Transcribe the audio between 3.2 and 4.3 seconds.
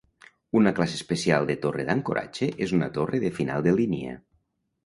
de final de línia.